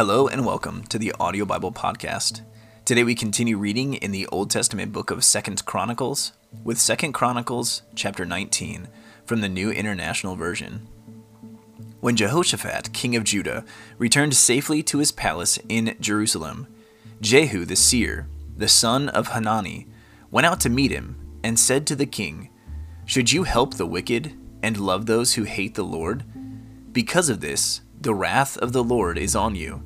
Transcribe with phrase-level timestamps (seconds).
[0.00, 2.40] Hello and welcome to the Audio Bible Podcast.
[2.86, 6.32] Today we continue reading in the Old Testament book of Second Chronicles
[6.64, 8.88] with Second Chronicles chapter 19
[9.26, 10.88] from the New International Version.
[12.00, 13.62] When Jehoshaphat, king of Judah,
[13.98, 16.66] returned safely to his palace in Jerusalem,
[17.20, 18.26] Jehu the seer,
[18.56, 19.86] the son of Hanani,
[20.30, 22.48] went out to meet him and said to the king,
[23.04, 24.32] Should you help the wicked
[24.62, 26.24] and love those who hate the Lord?
[26.90, 29.84] Because of this, the wrath of the Lord is on you.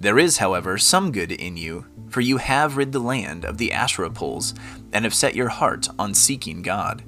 [0.00, 3.72] There is, however, some good in you, for you have rid the land of the
[3.72, 4.54] Asherah poles
[4.92, 7.02] and have set your heart on seeking God.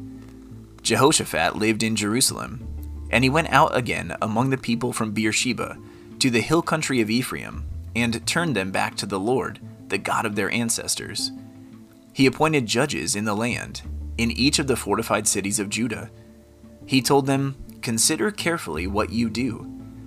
[0.82, 2.66] Jehoshaphat lived in Jerusalem,
[3.10, 5.78] and he went out again among the people from Beersheba
[6.18, 10.26] to the hill country of Ephraim, and turned them back to the Lord, the God
[10.26, 11.30] of their ancestors.
[12.12, 13.82] He appointed judges in the land,
[14.18, 16.10] in each of the fortified cities of Judah.
[16.86, 19.64] He told them, Consider carefully what you do,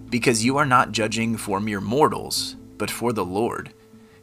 [0.10, 3.72] because you are not judging for mere mortals, but for the Lord,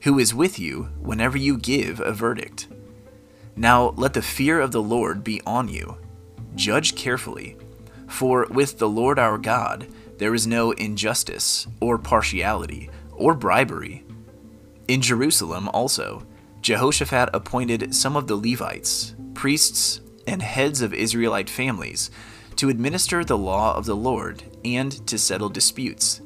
[0.02, 2.68] who is with you whenever you give a verdict.
[3.56, 5.96] Now let the fear of the Lord be on you.
[6.56, 7.56] Judge carefully,
[8.06, 9.86] for with the Lord our God
[10.18, 14.04] there is no injustice, or partiality, or bribery.
[14.88, 16.26] In Jerusalem also,
[16.60, 22.10] Jehoshaphat appointed some of the Levites, priests, and heads of Israelite families
[22.56, 26.20] to administer the law of the Lord and to settle disputes,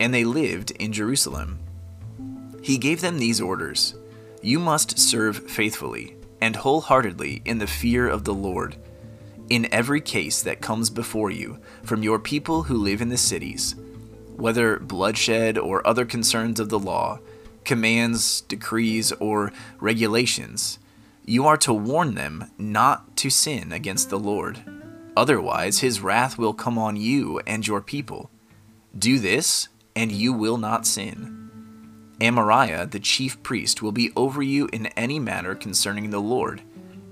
[0.00, 1.58] and they lived in Jerusalem.
[2.68, 3.94] He gave them these orders
[4.42, 8.76] You must serve faithfully and wholeheartedly in the fear of the Lord,
[9.48, 13.74] in every case that comes before you from your people who live in the cities,
[14.36, 17.20] whether bloodshed or other concerns of the law,
[17.64, 20.78] commands, decrees, or regulations.
[21.24, 24.62] You are to warn them not to sin against the Lord.
[25.16, 28.30] Otherwise, his wrath will come on you and your people.
[28.96, 31.37] Do this, and you will not sin.
[32.20, 36.62] Amariah, the chief priest, will be over you in any matter concerning the Lord,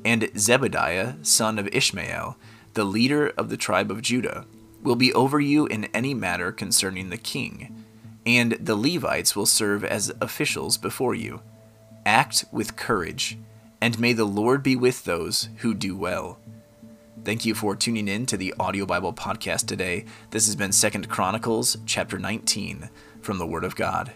[0.04, 2.36] and Zebadiah, son of Ishmael,
[2.74, 4.46] the leader of the tribe of Judah,
[4.82, 7.84] will be over you in any matter concerning the king,
[8.24, 11.40] and the Levites will serve as officials before you.
[12.04, 13.38] Act with courage,
[13.80, 16.38] and may the Lord be with those who do well.
[17.24, 20.04] Thank you for tuning in to the Audio Bible podcast today.
[20.30, 22.88] This has been Second Chronicles chapter 19
[23.20, 24.12] from the Word of God.